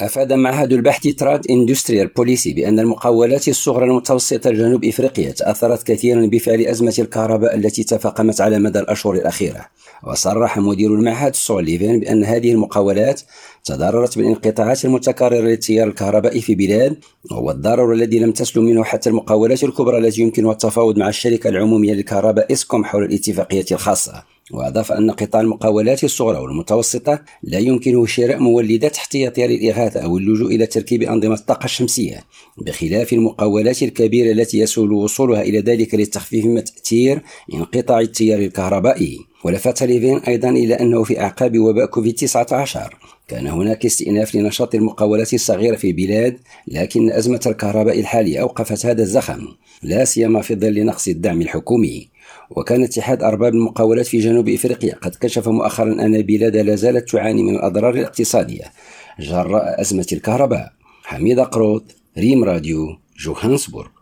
أفاد 0.00 0.32
معهد 0.32 0.72
البحث 0.72 1.02
Trade 1.08 1.50
Industrial 1.50 2.06
Policy 2.06 2.52
بأن 2.52 2.80
المقاولات 2.80 3.48
الصغرى 3.48 3.84
المتوسطة 3.84 4.50
جنوب 4.50 4.84
إفريقيا 4.84 5.30
تأثرت 5.30 5.82
كثيرا 5.82 6.26
بفعل 6.26 6.60
أزمة 6.60 6.94
الكهرباء 6.98 7.56
التي 7.56 7.84
تفاقمت 7.84 8.40
على 8.40 8.58
مدى 8.58 8.78
الأشهر 8.78 9.14
الأخيرة. 9.14 9.66
وصرح 10.06 10.58
مدير 10.58 10.94
المعهد 10.94 11.34
سوليفين 11.34 12.00
بأن 12.00 12.24
هذه 12.24 12.52
المقاولات 12.52 13.20
تضررت 13.64 14.18
بالانقطاعات 14.18 14.84
المتكررة 14.84 15.40
للتيار 15.40 15.88
الكهربائي 15.88 16.40
في 16.40 16.54
بلاد 16.54 16.96
وهو 17.30 17.50
الضرر 17.50 17.92
الذي 17.92 18.18
لم 18.18 18.32
تسلم 18.32 18.64
منه 18.64 18.84
حتى 18.84 19.10
المقاولات 19.10 19.64
الكبرى 19.64 19.98
التي 19.98 20.20
يمكنها 20.20 20.52
التفاوض 20.52 20.98
مع 20.98 21.08
الشركة 21.08 21.48
العمومية 21.48 21.92
للكهرباء 21.92 22.52
إسكوم 22.52 22.84
حول 22.84 23.04
الاتفاقية 23.04 23.66
الخاصة. 23.72 24.33
وأضاف 24.52 24.92
أن 24.92 25.10
قطاع 25.10 25.40
المقاولات 25.40 26.04
الصغرى 26.04 26.38
والمتوسطة 26.38 27.22
لا 27.42 27.58
يمكنه 27.58 28.06
شراء 28.06 28.38
مولدات 28.38 28.96
احتياطية 28.96 29.46
للإغاثة 29.46 30.00
أو 30.00 30.18
اللجوء 30.18 30.54
إلى 30.54 30.66
تركيب 30.66 31.02
أنظمة 31.02 31.34
الطاقة 31.34 31.64
الشمسية 31.64 32.24
بخلاف 32.58 33.12
المقاولات 33.12 33.82
الكبيرة 33.82 34.32
التي 34.32 34.58
يسهل 34.58 34.92
وصولها 34.92 35.42
إلى 35.42 35.60
ذلك 35.60 35.94
لتخفيف 35.94 36.44
من 36.44 36.64
تأثير 36.64 37.22
انقطاع 37.54 38.00
التيار 38.00 38.38
الكهربائي. 38.38 39.18
ولفت 39.44 39.82
ليفين 39.82 40.18
أيضا 40.18 40.48
إلى 40.48 40.74
أنه 40.74 41.04
في 41.04 41.20
أعقاب 41.20 41.58
وباء 41.58 41.86
كوفيد 41.86 42.14
19 42.14 42.98
كان 43.28 43.46
هناك 43.46 43.86
استئناف 43.86 44.34
لنشاط 44.34 44.74
المقاولات 44.74 45.34
الصغيرة 45.34 45.76
في 45.76 45.86
البلاد 45.86 46.38
لكن 46.68 47.12
أزمة 47.12 47.40
الكهرباء 47.46 48.00
الحالية 48.00 48.40
أوقفت 48.40 48.86
هذا 48.86 49.02
الزخم 49.02 49.46
لا 49.82 50.04
سيما 50.04 50.42
في 50.42 50.54
ظل 50.54 50.84
نقص 50.84 51.08
الدعم 51.08 51.42
الحكومي. 51.42 52.13
وكان 52.50 52.82
اتحاد 52.82 53.22
أرباب 53.22 53.54
المقاولات 53.54 54.06
في 54.06 54.18
جنوب 54.18 54.48
إفريقيا 54.48 54.94
قد 54.94 55.14
كشف 55.20 55.48
مؤخرا 55.48 55.92
أن 55.92 56.14
البلاد 56.14 56.56
لا 56.56 56.74
زالت 56.74 57.10
تعاني 57.10 57.42
من 57.42 57.54
الأضرار 57.54 57.94
الاقتصادية. 57.94 58.64
جراء 59.20 59.80
أزمة 59.80 60.06
الكهرباء. 60.12 60.72
حميد 61.02 61.40
قروط 61.40 61.84
ريم 62.18 62.44
راديو 62.44 62.98
جوهانسبورغ. 63.18 63.93